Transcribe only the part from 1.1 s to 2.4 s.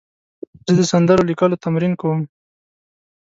لیکلو تمرین کوم.